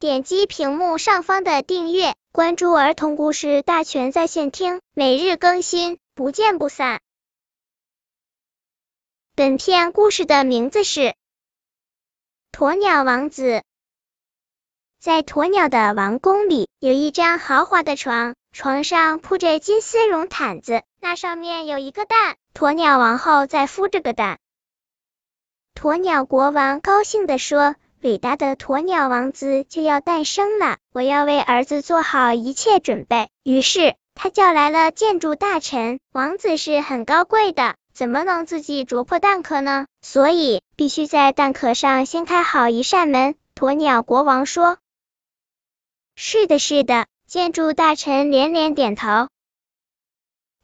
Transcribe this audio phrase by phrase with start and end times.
[0.00, 7.00] 点击屏幕上方的订阅，关注儿童故事大全在线听，每日更新，不见不散。
[9.34, 11.00] 本片故事的名字是
[12.52, 13.42] 《鸵鸟王子》。
[15.00, 24.38] 在鸵鸟的王宫里，有一张豪华的床，床上铺着金丝绒毯子，那上面有一个蛋，鸵鸟王后在孵这个蛋。
[25.74, 35.98] 鸵鸟国王高兴地说：“伟大的鸵鸟王子就要诞生了，我要为儿子做好一切准备。”于是他叫来了建筑大臣。
[36.12, 39.86] 王子是很高贵的，怎么能自己啄破蛋壳呢？
[40.00, 43.34] 所以必须在蛋壳上先开好一扇门。
[43.56, 44.78] 鸵鸟国王说。
[46.14, 49.28] 是的，是的，建筑大臣连连点头。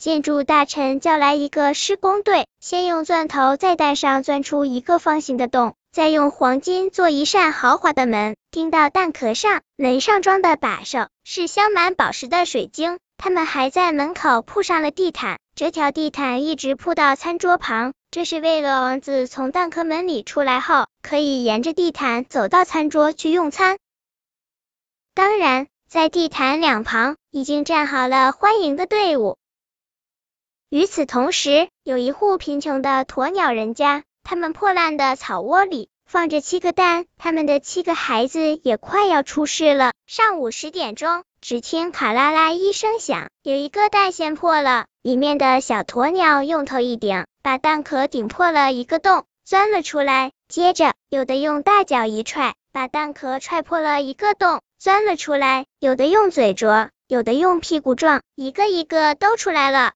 [0.00, 9.60] 建筑大臣叫来一个施工队，先用钻头在蛋上钻出一个方形的洞，再用黄金做一扇豪华的门，钉到蛋壳上。
[9.76, 12.98] 门上装的把手是镶满宝石的水晶。
[13.18, 23.76] 他们还在门口铺上了地毯，这条地毯一直铺到餐桌旁，这是为了王子从蛋壳门里出来后，可以沿着地毯走到餐桌去用餐。
[25.12, 29.36] 当然，在地毯两旁已经站好了欢迎的队伍。
[30.70, 39.90] 与此同时，有一户贫穷的鸵鸟人家，他们破烂的草窝里放着七个蛋，他们的七个孩子也快要出世了。
[40.06, 50.30] 上午十点钟，只听卡啦啦一声响，有一个蛋先破了，里面的小鸵鸟用头一顶，把蛋壳顶破了一个洞，钻了出来。
[50.46, 54.60] 接着，有的用大脚一踹，把蛋壳踹破了一个洞。
[54.78, 59.92] 钻了出来，有的用嘴啄，有的用屁股撞，一个一个都出来了。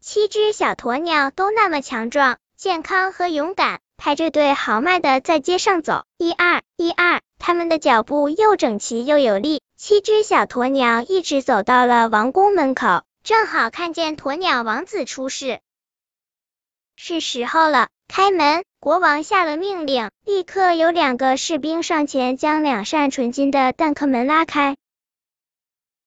[0.00, 9.60] 七只小鸵鸟都那么强壮、健康和勇敢，排着队豪迈的在街上走，一二一二，他们的脚步又整齐又有力。
[9.76, 15.60] 七只小鸵鸟一直走到了王宫门口，正好看见鸵鸟王子出世。
[16.94, 18.64] 是时候了，开门！
[18.80, 24.76] 国王下了命令，立刻有两个士兵上前将两扇纯金的蛋壳门拉开。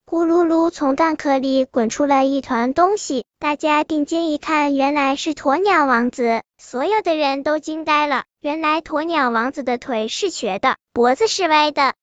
[0.06, 6.44] 咕噜噜，从蛋壳里滚出了一团东西，大家定睛一看，原来是鸵鸟王子。
[6.60, 11.96] 所有的人都惊呆了，原来鸵鸟王子的腿是瘸的，脖子是歪的。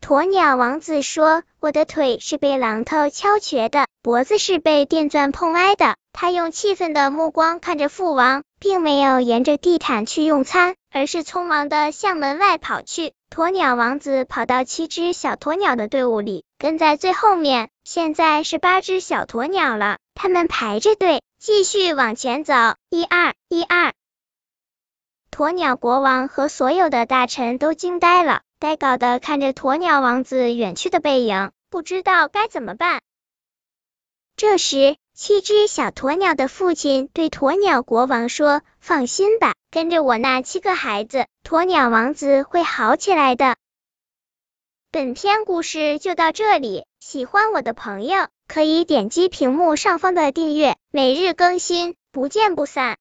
[0.00, 13.12] 鸵鸟王子说：“我的腿是被榔头敲瘸的，脖子是被电钻碰歪的。”他用气愤的目光看着父王，并没有沿着地毯去用餐，而是匆忙的向门外跑去。
[13.30, 17.70] 鸵鸟王子跑到七只小鸵鸟的队伍里，跟在最后面。
[17.84, 22.52] 现在是八只小鸵鸟了，他们排着队继续往前走，
[22.90, 23.92] 一二一二。
[25.30, 28.42] 鸵鸟国王和所有的大臣都惊呆了。
[28.58, 33.00] 呆搞的看着鸵鸟王子远去的背影，不知道该怎么办。
[34.36, 43.56] 这时，七只小鸵鸟的父亲对鸵鸟国王说：“放心吧，跟着我那七个孩子，鸵鸟王子会好起来的。”
[44.92, 52.98] 本篇故事就到这里，喜欢我的朋友可以点击屏幕上方的订阅，每日更新，不见不散。